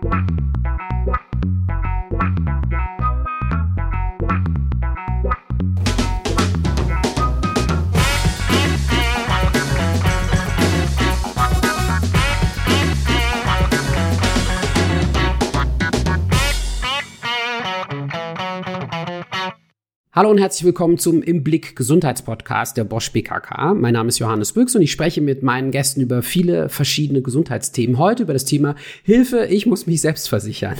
[0.00, 0.57] 拜拜。
[20.18, 23.74] Hallo und herzlich willkommen zum Im Blick Gesundheitspodcast der Bosch BKK.
[23.74, 27.98] Mein Name ist Johannes Büchs und ich spreche mit meinen Gästen über viele verschiedene Gesundheitsthemen.
[27.98, 30.74] Heute über das Thema Hilfe, ich muss mich selbst versichern.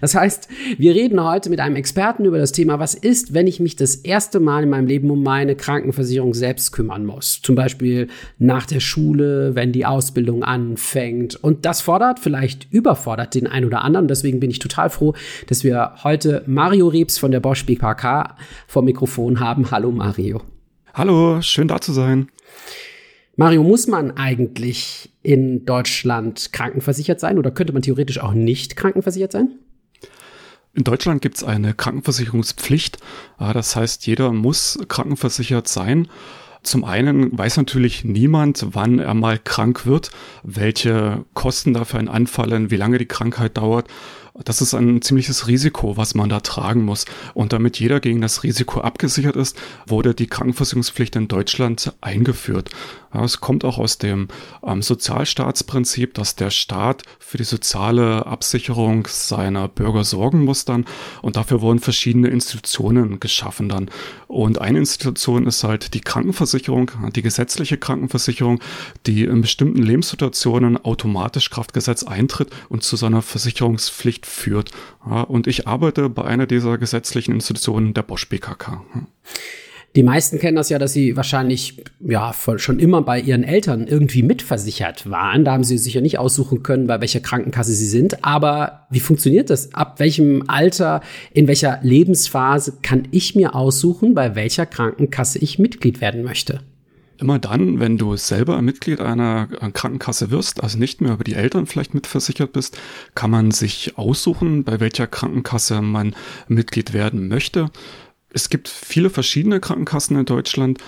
[0.00, 0.48] Das heißt,
[0.78, 3.94] wir reden heute mit einem Experten über das Thema, was ist, wenn ich mich das
[3.94, 7.42] erste Mal in meinem Leben um meine Krankenversicherung selbst kümmern muss.
[7.42, 11.36] Zum Beispiel nach der Schule, wenn die Ausbildung anfängt.
[11.36, 14.08] Und das fordert, vielleicht überfordert den einen oder anderen.
[14.08, 15.12] Deswegen bin ich total froh,
[15.46, 18.36] dass wir heute Mario Rebs von der Bosch BKK
[18.78, 19.72] vor Mikrofon haben.
[19.72, 20.40] Hallo Mario.
[20.94, 22.28] Hallo, schön da zu sein.
[23.34, 29.32] Mario, muss man eigentlich in Deutschland krankenversichert sein oder könnte man theoretisch auch nicht krankenversichert
[29.32, 29.48] sein?
[30.74, 32.98] In Deutschland gibt es eine Krankenversicherungspflicht.
[33.36, 36.06] Ah, das heißt, jeder muss krankenversichert sein.
[36.62, 40.12] Zum einen weiß natürlich niemand, wann er mal krank wird,
[40.44, 43.88] welche Kosten dafür anfallen, wie lange die Krankheit dauert
[44.44, 47.04] das ist ein ziemliches Risiko, was man da tragen muss.
[47.34, 52.70] Und damit jeder gegen das Risiko abgesichert ist, wurde die Krankenversicherungspflicht in Deutschland eingeführt.
[53.12, 54.28] Es kommt auch aus dem
[54.62, 60.84] ähm, Sozialstaatsprinzip, dass der Staat für die soziale Absicherung seiner Bürger sorgen muss dann.
[61.22, 63.90] Und dafür wurden verschiedene Institutionen geschaffen dann.
[64.26, 68.60] Und eine Institution ist halt die Krankenversicherung, die gesetzliche Krankenversicherung,
[69.06, 74.70] die in bestimmten Lebenssituationen automatisch Kraftgesetz eintritt und zu seiner Versicherungspflicht führt.
[75.08, 78.82] Ja, und ich arbeite bei einer dieser gesetzlichen Institutionen der Bosch BKK.
[79.98, 84.22] Die meisten kennen das ja, dass sie wahrscheinlich ja schon immer bei ihren Eltern irgendwie
[84.22, 85.44] mitversichert waren.
[85.44, 88.24] Da haben sie sich ja nicht aussuchen können, bei welcher Krankenkasse sie sind.
[88.24, 89.74] Aber wie funktioniert das?
[89.74, 91.00] Ab welchem Alter,
[91.34, 96.60] in welcher Lebensphase kann ich mir aussuchen, bei welcher Krankenkasse ich Mitglied werden möchte?
[97.20, 101.66] Immer dann, wenn du selber Mitglied einer Krankenkasse wirst, also nicht mehr über die Eltern
[101.66, 102.78] vielleicht mitversichert bist,
[103.16, 106.14] kann man sich aussuchen, bei welcher Krankenkasse man
[106.46, 107.72] Mitglied werden möchte
[108.30, 110.78] es gibt viele verschiedene Krankenkassen in Deutschland.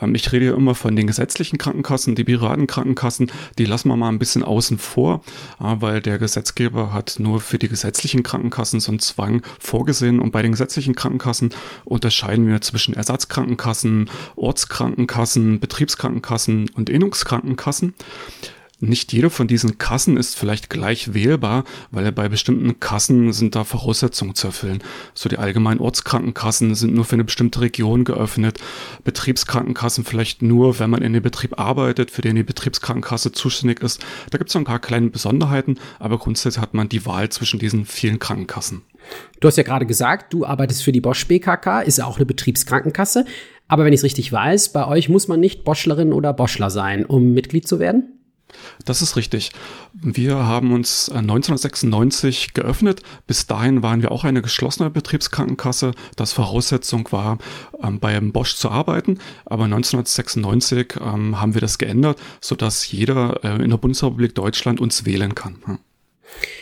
[0.00, 4.08] Ähm, ich rede ja immer von den gesetzlichen Krankenkassen, die Piratenkrankenkassen, die lassen wir mal
[4.08, 5.22] ein bisschen außen vor,
[5.58, 10.42] weil der Gesetzgeber hat nur für die gesetzlichen Krankenkassen so einen Zwang vorgesehen und bei
[10.42, 11.50] den gesetzlichen Krankenkassen
[11.84, 17.94] unterscheiden wir zwischen Ersatzkrankenkassen, Ortskrankenkassen, Betriebskrankenkassen und Innungskrankenkassen.
[18.78, 23.64] Nicht jede von diesen Kassen ist vielleicht gleich wählbar, weil bei bestimmten Kassen sind da
[23.64, 24.82] Voraussetzungen zu erfüllen.
[25.14, 28.58] So die allgemeinen Ortskrankenkassen sind nur für eine bestimmte Region geöffnet.
[29.02, 34.04] Betriebskrankenkassen vielleicht nur, wenn man in dem Betrieb arbeitet, für den die Betriebskrankenkasse zuständig ist.
[34.30, 37.86] Da gibt es ein paar kleine Besonderheiten, aber grundsätzlich hat man die Wahl zwischen diesen
[37.86, 38.82] vielen Krankenkassen.
[39.40, 42.26] Du hast ja gerade gesagt, du arbeitest für die Bosch BKK, ist ja auch eine
[42.26, 43.24] Betriebskrankenkasse.
[43.68, 47.06] Aber wenn ich es richtig weiß, bei euch muss man nicht Boschlerin oder Boschler sein,
[47.06, 48.12] um Mitglied zu werden?
[48.84, 49.50] Das ist richtig.
[49.92, 53.02] Wir haben uns 1996 äh, geöffnet.
[53.26, 57.38] Bis dahin waren wir auch eine geschlossene Betriebskrankenkasse, das Voraussetzung war,
[57.82, 59.18] ähm, bei Bosch zu arbeiten.
[59.44, 65.04] Aber 1996 ähm, haben wir das geändert, sodass jeder äh, in der Bundesrepublik Deutschland uns
[65.04, 65.56] wählen kann.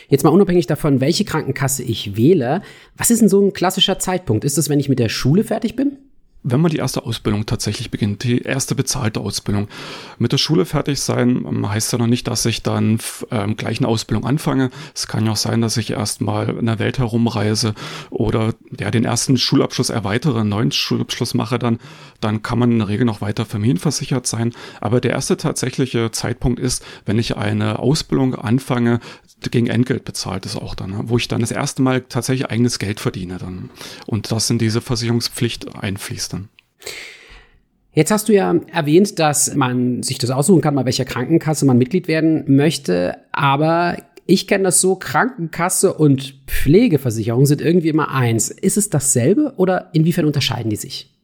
[0.09, 2.61] Jetzt mal unabhängig davon, welche Krankenkasse ich wähle,
[2.95, 4.45] was ist denn so ein klassischer Zeitpunkt?
[4.45, 5.97] Ist das, wenn ich mit der Schule fertig bin?
[6.47, 9.67] Wenn man die erste Ausbildung tatsächlich beginnt, die erste bezahlte Ausbildung,
[10.19, 12.99] mit der Schule fertig sein, heißt ja noch nicht, dass ich dann
[13.31, 14.69] ähm, gleich eine Ausbildung anfange.
[14.93, 17.73] Es kann ja auch sein, dass ich erstmal in der Welt herumreise
[18.11, 21.79] oder ja den ersten Schulabschluss erweitere, einen neuen Schulabschluss mache, dann,
[22.21, 24.53] dann kann man in der Regel noch weiter familienversichert sein.
[24.81, 28.99] Aber der erste tatsächliche Zeitpunkt ist, wenn ich eine Ausbildung anfange,
[29.51, 31.01] gegen Entgelt bezahlt ist auch dann, ne?
[31.05, 33.69] wo ich dann das erste Mal tatsächlich eigenes Geld verdiene dann.
[34.05, 36.34] Und das in diese Versicherungspflicht einfließt.
[37.93, 41.77] Jetzt hast du ja erwähnt, dass man sich das aussuchen kann, bei welcher Krankenkasse man
[41.77, 48.49] Mitglied werden möchte, aber ich kenne das so, Krankenkasse und Pflegeversicherung sind irgendwie immer eins.
[48.49, 51.14] Ist es dasselbe oder inwiefern unterscheiden die sich?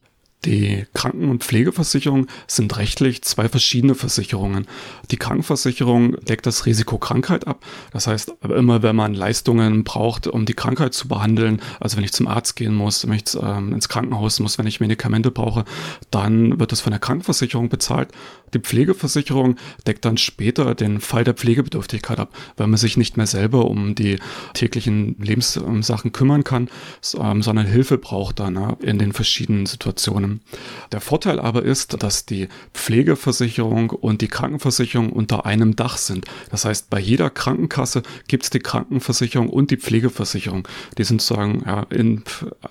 [0.44, 4.66] Die Kranken- und Pflegeversicherung sind rechtlich zwei verschiedene Versicherungen.
[5.12, 7.64] Die Krankenversicherung deckt das Risiko Krankheit ab.
[7.92, 12.12] Das heißt, immer wenn man Leistungen braucht, um die Krankheit zu behandeln, also wenn ich
[12.12, 15.64] zum Arzt gehen muss, wenn ich ähm, ins Krankenhaus muss, wenn ich Medikamente brauche,
[16.10, 18.08] dann wird das von der Krankenversicherung bezahlt.
[18.52, 19.56] Die Pflegeversicherung
[19.86, 23.94] deckt dann später den Fall der Pflegebedürftigkeit ab, weil man sich nicht mehr selber um
[23.94, 24.18] die
[24.54, 26.68] täglichen Lebenssachen kümmern kann,
[27.18, 30.31] ähm, sondern Hilfe braucht dann in den verschiedenen Situationen.
[30.32, 30.40] Können.
[30.92, 36.26] Der Vorteil aber ist, dass die Pflegeversicherung und die Krankenversicherung unter einem Dach sind.
[36.50, 40.68] Das heißt, bei jeder Krankenkasse gibt es die Krankenversicherung und die Pflegeversicherung.
[40.98, 42.22] Die sind sozusagen ja, in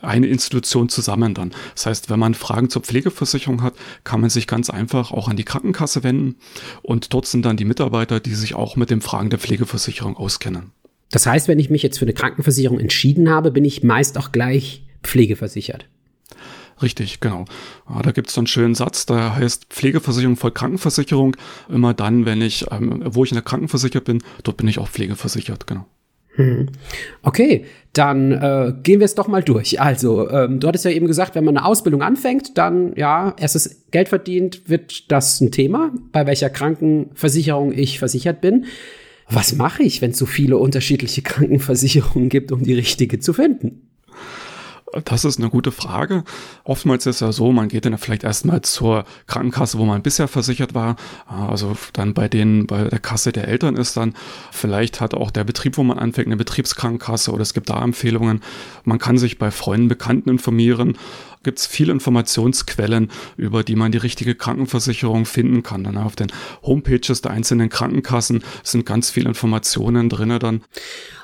[0.01, 1.51] eine Institution zusammen dann.
[1.75, 3.73] Das heißt, wenn man Fragen zur Pflegeversicherung hat,
[4.03, 6.35] kann man sich ganz einfach auch an die Krankenkasse wenden
[6.81, 10.71] und dort sind dann die Mitarbeiter, die sich auch mit den Fragen der Pflegeversicherung auskennen.
[11.11, 14.31] Das heißt, wenn ich mich jetzt für eine Krankenversicherung entschieden habe, bin ich meist auch
[14.31, 15.87] gleich pflegeversichert.
[16.81, 17.45] Richtig, genau.
[17.89, 21.35] Ja, da gibt es so einen schönen Satz, der heißt Pflegeversicherung voll Krankenversicherung.
[21.69, 24.89] Immer dann, wenn ich, ähm, wo ich in der Krankenversichert bin, dort bin ich auch
[24.89, 25.85] pflegeversichert, genau.
[26.35, 26.67] Hm.
[27.23, 29.81] Okay, dann äh, gehen wir es doch mal durch.
[29.81, 33.87] Also, ähm, du hattest ja eben gesagt, wenn man eine Ausbildung anfängt, dann ja, erstes
[33.91, 38.65] Geld verdient, wird das ein Thema, bei welcher Krankenversicherung ich versichert bin.
[39.29, 43.90] Was mache ich, wenn es so viele unterschiedliche Krankenversicherungen gibt, um die richtige zu finden?
[45.05, 46.23] Das ist eine gute Frage.
[46.63, 50.27] Oftmals ist es ja so, man geht dann vielleicht erstmal zur Krankenkasse, wo man bisher
[50.27, 50.97] versichert war.
[51.27, 54.13] Also dann bei denen, bei der Kasse der Eltern ist dann,
[54.51, 58.41] vielleicht hat auch der Betrieb, wo man anfängt, eine Betriebskrankenkasse oder es gibt da Empfehlungen.
[58.83, 60.97] Man kann sich bei Freunden, Bekannten informieren
[61.43, 65.83] gibt es viele Informationsquellen, über die man die richtige Krankenversicherung finden kann.
[65.83, 66.31] Dann auf den
[66.63, 70.61] Homepages der einzelnen Krankenkassen sind ganz viele Informationen drinne dann.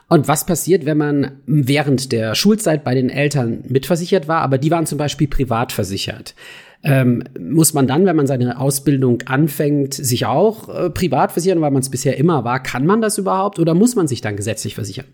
[0.09, 4.71] Und was passiert, wenn man während der Schulzeit bei den Eltern mitversichert war, aber die
[4.71, 6.33] waren zum Beispiel privat versichert?
[6.83, 11.71] Ähm, muss man dann, wenn man seine Ausbildung anfängt, sich auch äh, privat versichern, weil
[11.71, 12.61] man es bisher immer war?
[12.63, 15.05] Kann man das überhaupt oder muss man sich dann gesetzlich versichern?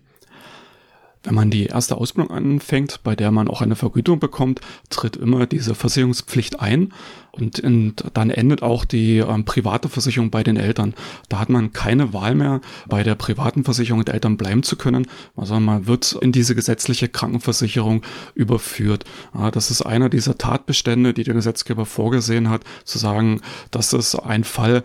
[1.24, 4.60] Wenn man die erste Ausbildung anfängt, bei der man auch eine Vergütung bekommt,
[4.90, 6.92] tritt immer diese Versicherungspflicht ein
[7.32, 10.92] und in, dann endet auch die ähm, private Versicherung bei den Eltern.
[11.30, 15.06] Da hat man keine Wahl mehr, bei der privaten Versicherung der Eltern bleiben zu können,
[15.34, 18.02] also man wird in diese gesetzliche Krankenversicherung
[18.34, 19.04] überführt.
[19.34, 24.14] Ja, das ist einer dieser Tatbestände, die der Gesetzgeber vorgesehen hat, zu sagen, das ist
[24.14, 24.82] ein Fall,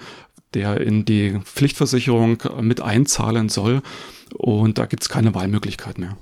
[0.53, 3.81] der in die Pflichtversicherung mit einzahlen soll.
[4.33, 6.17] Und da gibt es keine Wahlmöglichkeit mehr.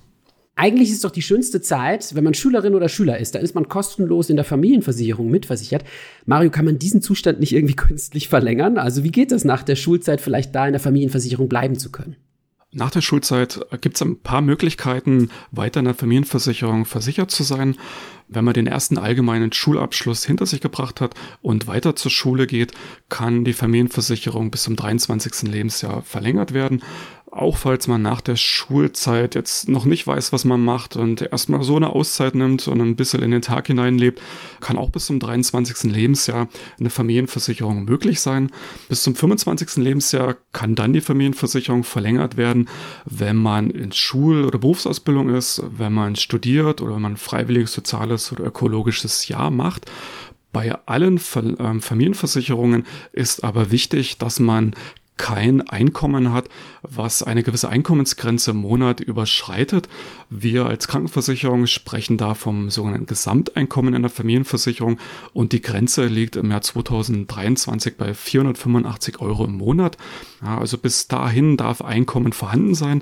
[0.60, 3.36] Eigentlich ist doch die schönste Zeit, wenn man Schülerin oder Schüler ist.
[3.36, 5.86] Da ist man kostenlos in der Familienversicherung mitversichert.
[6.26, 8.80] Mario, kann man diesen Zustand nicht irgendwie künstlich verlängern?
[8.80, 12.16] Also wie geht es nach der Schulzeit vielleicht da in der Familienversicherung bleiben zu können?
[12.74, 17.78] Nach der Schulzeit gibt es ein paar Möglichkeiten, weiter in der Familienversicherung versichert zu sein.
[18.28, 22.74] Wenn man den ersten allgemeinen Schulabschluss hinter sich gebracht hat und weiter zur Schule geht,
[23.10, 25.44] kann die Familienversicherung bis zum 23.
[25.44, 26.82] Lebensjahr verlängert werden
[27.38, 31.64] auch falls man nach der Schulzeit jetzt noch nicht weiß, was man macht und erstmal
[31.64, 34.22] so eine Auszeit nimmt und ein bisschen in den Tag hineinlebt,
[34.60, 35.92] kann auch bis zum 23.
[35.92, 36.48] Lebensjahr
[36.80, 38.52] eine Familienversicherung möglich sein.
[38.90, 39.78] Bis zum 25.
[39.78, 42.70] Lebensjahr kann dann die Familienversicherung verlängert werden,
[43.06, 48.32] wenn man in Schul- oder Berufsausbildung ist, wenn man studiert oder wenn man freiwilliges soziales
[48.32, 49.86] oder ökologisches Jahr macht.
[50.54, 51.20] Bei allen
[51.60, 54.76] ähm, Familienversicherungen ist aber wichtig, dass man
[55.18, 56.50] kein Einkommen hat,
[56.84, 59.90] was eine gewisse Einkommensgrenze im Monat überschreitet.
[60.30, 65.00] Wir als Krankenversicherung sprechen da vom sogenannten Gesamteinkommen in der Familienversicherung
[65.34, 69.98] und die Grenze liegt im Jahr 2023 bei 485 Euro im Monat.
[70.42, 73.02] Ja, also bis dahin darf Einkommen vorhanden sein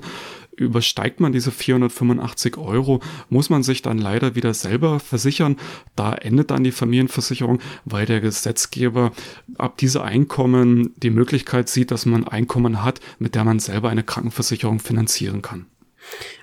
[0.56, 5.56] übersteigt man diese 485 Euro, muss man sich dann leider wieder selber versichern.
[5.94, 9.12] Da endet dann die Familienversicherung, weil der Gesetzgeber
[9.58, 14.02] ab diese Einkommen die Möglichkeit sieht, dass man Einkommen hat, mit der man selber eine
[14.02, 15.66] Krankenversicherung finanzieren kann.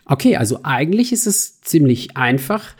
[0.05, 2.75] Okay, also eigentlich ist es ziemlich einfach.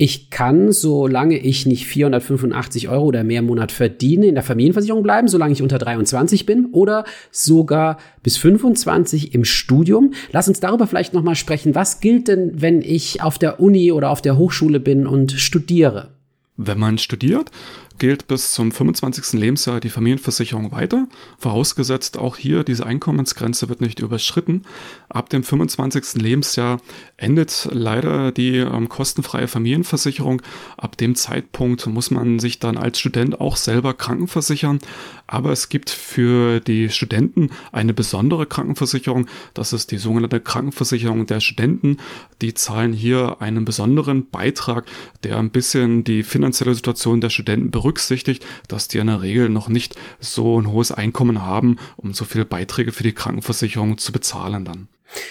[0.00, 5.02] Ich kann, solange ich nicht 485 Euro oder mehr im Monat verdiene, in der Familienversicherung
[5.02, 10.14] bleiben, solange ich unter 23 bin oder sogar bis 25 im Studium.
[10.30, 11.74] Lass uns darüber vielleicht nochmal sprechen.
[11.74, 16.10] Was gilt denn, wenn ich auf der Uni oder auf der Hochschule bin und studiere?
[16.56, 17.50] Wenn man studiert,
[17.98, 19.38] gilt bis zum 25.
[19.38, 21.08] Lebensjahr die Familienversicherung weiter.
[21.38, 24.62] Vorausgesetzt auch hier, diese Einkommensgrenze wird nicht überschritten.
[25.08, 26.22] Ab dem 25.
[26.22, 26.80] Lebensjahr
[27.16, 30.42] endet leider die ähm, kostenfreie Familienversicherung.
[30.76, 34.78] Ab dem Zeitpunkt muss man sich dann als Student auch selber krankenversichern.
[35.26, 39.26] Aber es gibt für die Studenten eine besondere Krankenversicherung.
[39.54, 41.98] Das ist die sogenannte Krankenversicherung der Studenten.
[42.40, 44.86] Die zahlen hier einen besonderen Beitrag,
[45.24, 49.48] der ein bisschen die finanzielle Situation der Studenten berücksichtigt berücksichtigt, dass die in der Regel
[49.48, 54.12] noch nicht so ein hohes Einkommen haben, um so viele Beiträge für die Krankenversicherung zu
[54.12, 54.88] bezahlen dann.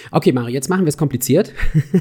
[0.10, 1.54] Okay, Mario, jetzt machen wir es kompliziert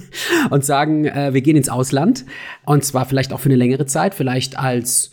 [0.51, 2.25] und sagen, äh, wir gehen ins Ausland
[2.65, 5.11] und zwar vielleicht auch für eine längere Zeit, vielleicht als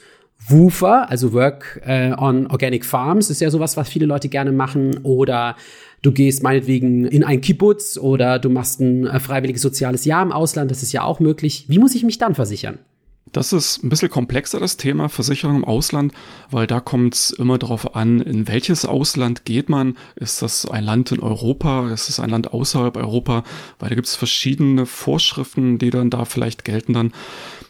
[0.48, 5.02] WUFA, also Work äh, on Organic Farms, ist ja sowas, was viele Leute gerne machen
[5.04, 5.58] oder
[6.04, 10.32] du gehst meinetwegen in ein Kibbutz oder du machst ein äh, freiwilliges soziales Jahr im
[10.32, 11.66] Ausland, das ist ja auch möglich.
[11.68, 12.80] Wie muss ich mich dann versichern?
[13.32, 16.14] Das ist ein bisschen komplexer, das Thema Versicherung im Ausland,
[16.52, 19.98] weil da kommt es immer darauf an, in welches Ausland geht man.
[20.16, 21.90] Ist das ein Land in Europa?
[21.90, 23.44] Ist es ein Land außerhalb Europa?
[23.80, 27.14] Weil da gibt es verschiedene Vorschriften, die dann da vielleicht gelten dann.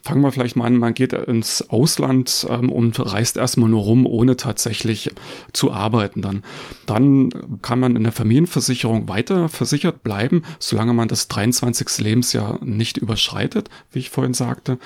[0.02, 4.06] Fangen wir vielleicht mal an, man geht ins Ausland ähm, und reist erstmal nur rum,
[4.06, 5.12] ohne tatsächlich
[5.54, 6.44] zu arbeiten dann.
[6.88, 7.30] Dann
[7.62, 12.00] kann man in der Familienversicherung weiter versichert bleiben, solange man das 23.
[12.00, 14.78] Lebensjahr nicht überschreitet, wie ich vorhin sagte.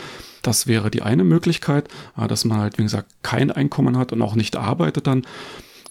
[0.42, 4.22] Das wäre die eine Möglichkeit, äh, dass man halt, wie gesagt, kein Einkommen hat und
[4.22, 5.26] auch nicht arbeitet dann.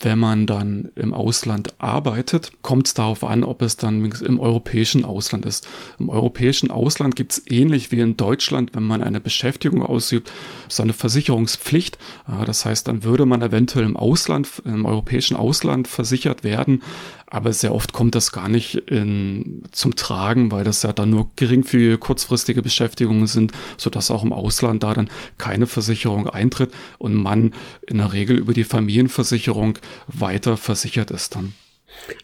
[0.01, 5.05] Wenn man dann im Ausland arbeitet, kommt es darauf an, ob es dann im europäischen
[5.05, 5.67] Ausland ist.
[5.99, 10.31] Im europäischen Ausland gibt es ähnlich wie in Deutschland, wenn man eine Beschäftigung ausübt,
[10.69, 11.99] so eine Versicherungspflicht.
[12.45, 16.83] Das heißt, dann würde man eventuell im Ausland, im europäischen Ausland versichert werden,
[17.29, 21.31] aber sehr oft kommt das gar nicht in, zum Tragen, weil das ja dann nur
[21.35, 27.53] geringfügige kurzfristige Beschäftigungen sind, sodass auch im Ausland da dann keine Versicherung eintritt und man
[27.89, 31.55] in der Regel über die Familienversicherung weiter versichert ist dann.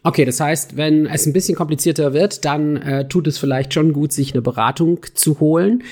[0.03, 3.93] Okay, das heißt, wenn es ein bisschen komplizierter wird, dann äh, tut es vielleicht schon
[3.93, 5.83] gut, sich eine Beratung zu holen.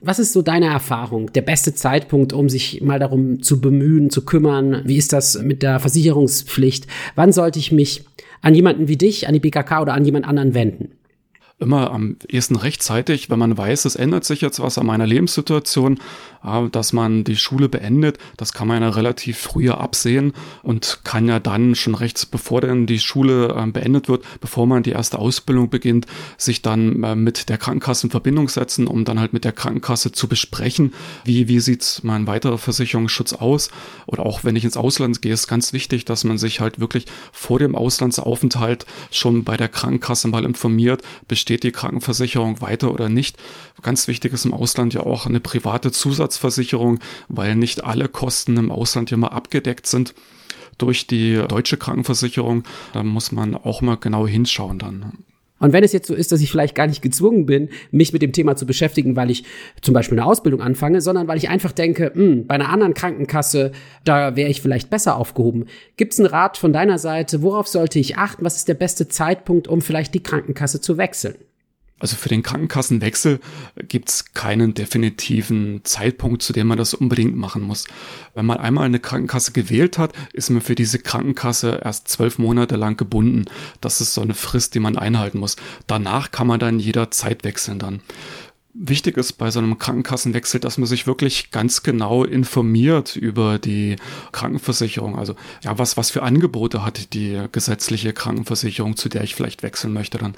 [0.00, 1.32] Was ist so deine Erfahrung?
[1.32, 4.82] Der beste Zeitpunkt, um sich mal darum zu bemühen, zu kümmern?
[4.84, 6.86] Wie ist das mit der Versicherungspflicht?
[7.14, 8.04] Wann sollte ich mich
[8.40, 10.90] an jemanden wie dich, an die BKK oder an jemand anderen wenden?
[11.60, 15.98] immer am ehesten rechtzeitig, wenn man weiß, es ändert sich jetzt was an meiner Lebenssituation,
[16.70, 20.32] dass man die Schule beendet, das kann man ja relativ früher absehen
[20.62, 24.82] und kann ja dann schon rechts, bevor denn die Schule ähm, beendet wird, bevor man
[24.82, 29.20] die erste Ausbildung beginnt, sich dann äh, mit der Krankenkasse in Verbindung setzen, um dann
[29.20, 30.92] halt mit der Krankenkasse zu besprechen,
[31.24, 33.70] wie, wie sieht mein weiterer Versicherungsschutz aus.
[34.06, 37.06] Oder auch wenn ich ins Ausland gehe, ist ganz wichtig, dass man sich halt wirklich
[37.32, 43.36] vor dem Auslandsaufenthalt schon bei der Krankenkasse mal informiert, besteht die Krankenversicherung weiter oder nicht.
[43.82, 48.56] Ganz wichtig ist im Ausland ja auch eine private Zusatz Zusatzversicherung, weil nicht alle Kosten
[48.56, 50.14] im Ausland mal abgedeckt sind
[50.78, 52.64] durch die deutsche Krankenversicherung.
[52.92, 55.12] Da muss man auch mal genau hinschauen dann.
[55.60, 58.22] Und wenn es jetzt so ist, dass ich vielleicht gar nicht gezwungen bin, mich mit
[58.22, 59.44] dem Thema zu beschäftigen, weil ich
[59.80, 62.92] zum Beispiel eine Ausbildung anfange, sondern weil ich einfach denke, mh, hm, bei einer anderen
[62.92, 63.70] Krankenkasse,
[64.04, 65.66] da wäre ich vielleicht besser aufgehoben.
[65.96, 67.40] Gibt es einen Rat von deiner Seite?
[67.40, 68.44] Worauf sollte ich achten?
[68.44, 71.36] Was ist der beste Zeitpunkt, um vielleicht die Krankenkasse zu wechseln?
[72.00, 73.38] Also für den Krankenkassenwechsel
[73.88, 77.86] gibt es keinen definitiven Zeitpunkt, zu dem man das unbedingt machen muss.
[78.34, 82.76] Wenn man einmal eine Krankenkasse gewählt hat, ist man für diese Krankenkasse erst zwölf Monate
[82.76, 83.44] lang gebunden.
[83.80, 85.56] Das ist so eine Frist, die man einhalten muss.
[85.86, 88.00] Danach kann man dann jederzeit wechseln dann.
[88.76, 93.94] Wichtig ist bei so einem Krankenkassenwechsel, dass man sich wirklich ganz genau informiert über die
[94.32, 95.16] Krankenversicherung.
[95.16, 99.92] Also ja, was, was für Angebote hat die gesetzliche Krankenversicherung, zu der ich vielleicht wechseln
[99.92, 100.34] möchte dann.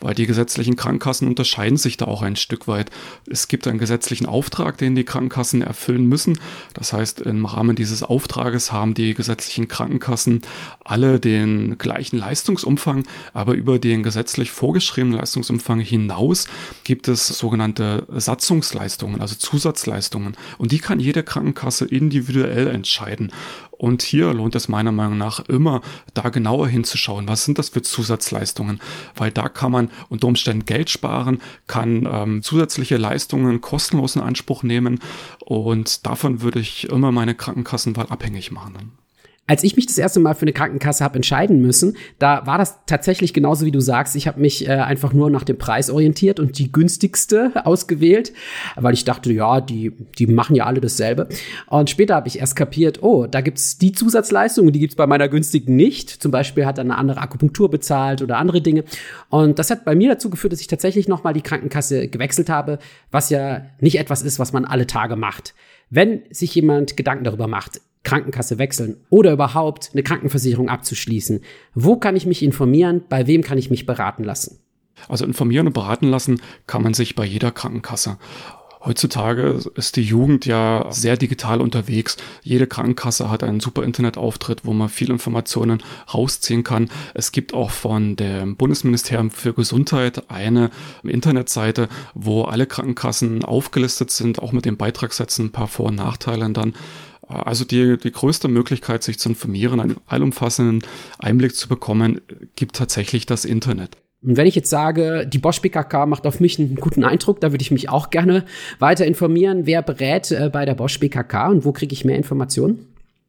[0.00, 2.90] Weil die gesetzlichen Krankenkassen unterscheiden sich da auch ein Stück weit.
[3.30, 6.40] Es gibt einen gesetzlichen Auftrag, den die Krankenkassen erfüllen müssen.
[6.74, 10.42] Das heißt, im Rahmen dieses Auftrages haben die gesetzlichen Krankenkassen
[10.82, 16.48] alle den gleichen Leistungsumfang, aber über den gesetzlich vorgeschriebenen Leistungsumfang hinaus
[16.82, 20.36] gibt es sogenannte sogenannte Satzungsleistungen, also Zusatzleistungen.
[20.58, 23.32] Und die kann jede Krankenkasse individuell entscheiden.
[23.70, 25.82] Und hier lohnt es meiner Meinung nach immer,
[26.14, 27.28] da genauer hinzuschauen.
[27.28, 28.80] Was sind das für Zusatzleistungen?
[29.14, 34.62] Weil da kann man unter Umständen Geld sparen, kann ähm, zusätzliche Leistungen kostenlos in Anspruch
[34.62, 35.00] nehmen.
[35.40, 38.92] Und davon würde ich immer meine Krankenkassenwahl abhängig machen.
[39.48, 42.80] Als ich mich das erste Mal für eine Krankenkasse habe entscheiden müssen, da war das
[42.86, 44.16] tatsächlich genauso wie du sagst.
[44.16, 48.32] Ich habe mich äh, einfach nur nach dem Preis orientiert und die günstigste ausgewählt,
[48.74, 51.28] weil ich dachte, ja, die, die machen ja alle dasselbe.
[51.68, 55.28] Und später habe ich erst kapiert, oh, da gibt's die Zusatzleistungen, die gibt's bei meiner
[55.28, 56.10] günstigen nicht.
[56.10, 58.82] Zum Beispiel hat er eine andere Akupunktur bezahlt oder andere Dinge.
[59.28, 62.80] Und das hat bei mir dazu geführt, dass ich tatsächlich nochmal die Krankenkasse gewechselt habe,
[63.12, 65.54] was ja nicht etwas ist, was man alle Tage macht.
[65.88, 71.40] Wenn sich jemand Gedanken darüber macht, Krankenkasse wechseln oder überhaupt eine Krankenversicherung abzuschließen.
[71.74, 73.02] Wo kann ich mich informieren?
[73.08, 74.60] Bei wem kann ich mich beraten lassen?
[75.08, 78.18] Also informieren und beraten lassen kann man sich bei jeder Krankenkasse.
[78.86, 82.16] Heutzutage ist die Jugend ja sehr digital unterwegs.
[82.44, 85.82] Jede Krankenkasse hat einen super Internetauftritt, wo man viele Informationen
[86.14, 86.88] rausziehen kann.
[87.12, 90.70] Es gibt auch von dem Bundesministerium für Gesundheit eine
[91.02, 96.54] Internetseite, wo alle Krankenkassen aufgelistet sind, auch mit den Beitragssätzen, ein paar Vor- und Nachteilen
[96.54, 96.74] dann.
[97.28, 100.82] Also die, die größte Möglichkeit, sich zu informieren, einen allumfassenden
[101.18, 102.20] Einblick zu bekommen,
[102.54, 103.96] gibt tatsächlich das Internet.
[104.22, 107.52] Und wenn ich jetzt sage, die Bosch BKK macht auf mich einen guten Eindruck, da
[107.52, 108.44] würde ich mich auch gerne
[108.78, 109.66] weiter informieren.
[109.66, 112.86] Wer berät äh, bei der Bosch BKK und wo kriege ich mehr Informationen?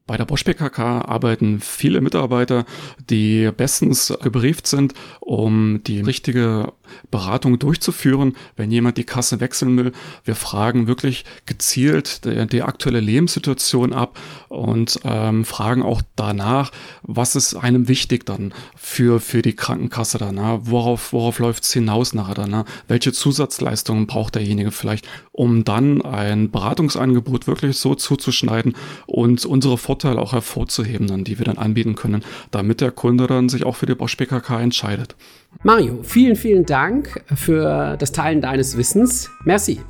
[0.07, 2.65] Bei der Bosch PKK arbeiten viele Mitarbeiter,
[3.09, 6.71] die bestens gebrieft sind, um die richtige
[7.11, 9.91] Beratung durchzuführen, wenn jemand die Kasse wechseln will.
[10.23, 16.71] Wir fragen wirklich gezielt die, die aktuelle Lebenssituation ab und ähm, fragen auch danach,
[17.03, 22.13] was ist einem wichtig dann für, für die Krankenkasse danach, worauf, worauf läuft es hinaus
[22.13, 28.75] nachher danach, welche Zusatzleistungen braucht derjenige vielleicht, um dann ein Beratungsangebot wirklich so zuzuschneiden
[29.05, 33.49] und unsere Vorteile auch hervorzuheben, dann, die wir dann anbieten können, damit der Kunde dann
[33.49, 35.15] sich auch für die Bosch BKK entscheidet.
[35.63, 39.29] Mario, vielen, vielen Dank für das Teilen deines Wissens.
[39.43, 39.81] Merci.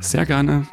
[0.00, 0.66] Sehr gerne.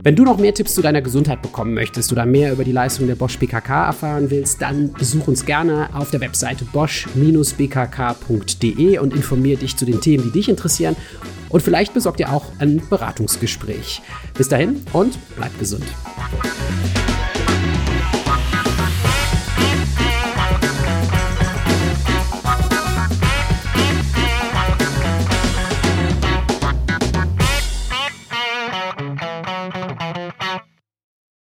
[0.00, 3.08] Wenn du noch mehr Tipps zu deiner Gesundheit bekommen möchtest oder mehr über die Leistung
[3.08, 7.18] der Bosch BKK erfahren willst, dann besuch uns gerne auf der Webseite bosch-bkk.de
[8.98, 10.94] und informiere dich zu den Themen, die dich interessieren.
[11.48, 14.00] Und vielleicht besorgt dir auch ein Beratungsgespräch.
[14.36, 15.86] Bis dahin und bleib gesund.